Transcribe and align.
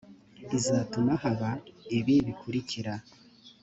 izatuma 0.57 1.11
haba 1.23 1.51
ibi 1.97 2.15
bikurikira 2.25 2.93